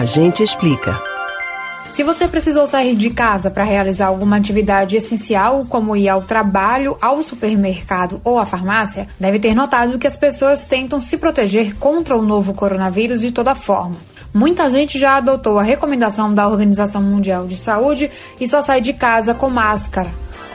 [0.00, 0.98] A gente explica.
[1.90, 6.96] Se você precisou sair de casa para realizar alguma atividade essencial, como ir ao trabalho,
[7.02, 12.16] ao supermercado ou à farmácia, deve ter notado que as pessoas tentam se proteger contra
[12.16, 13.96] o novo coronavírus de toda forma.
[14.32, 18.10] Muita gente já adotou a recomendação da Organização Mundial de Saúde
[18.40, 20.10] e só sai de casa com máscara.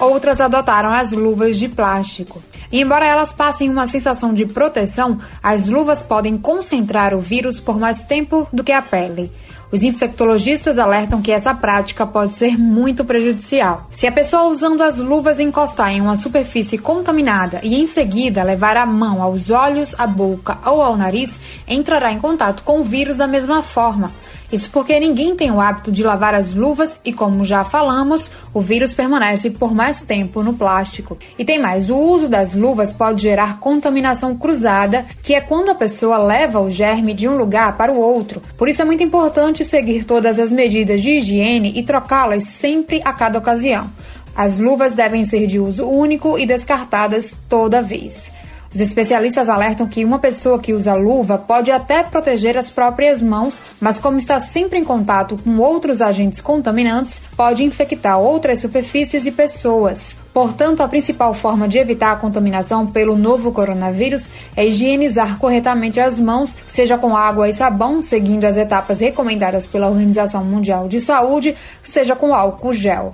[0.06, 2.42] Outras adotaram as luvas de plástico.
[2.72, 7.80] E embora elas passem uma sensação de proteção, as luvas podem concentrar o vírus por
[7.80, 9.32] mais tempo do que a pele.
[9.72, 13.90] Os infectologistas alertam que essa prática pode ser muito prejudicial.
[13.92, 18.78] Se a pessoa usando as luvas encostar em uma superfície contaminada e em seguida levar
[18.78, 23.18] a mão aos olhos, à boca ou ao nariz, entrará em contato com o vírus
[23.18, 24.12] da mesma forma.
[24.52, 28.62] Isso porque ninguém tem o hábito de lavar as luvas e, como já falamos, o
[28.62, 31.18] vírus permanece por mais tempo no plástico.
[31.38, 35.76] E tem mais: o uso das luvas pode gerar contaminação cruzada, que é quando a
[35.76, 38.42] pessoa leva o germe de um lugar para o outro.
[38.58, 43.14] Por isso é muito importante seguir todas as medidas de higiene e trocá-las sempre a
[43.14, 43.90] cada ocasião.
[44.36, 48.32] As luvas devem ser de uso único e descartadas toda vez.
[48.76, 53.62] Os especialistas alertam que uma pessoa que usa luva pode até proteger as próprias mãos,
[53.80, 59.32] mas como está sempre em contato com outros agentes contaminantes, pode infectar outras superfícies e
[59.32, 60.14] pessoas.
[60.34, 64.28] Portanto, a principal forma de evitar a contaminação pelo novo coronavírus
[64.58, 69.88] é higienizar corretamente as mãos, seja com água e sabão, seguindo as etapas recomendadas pela
[69.88, 73.14] Organização Mundial de Saúde, seja com álcool gel.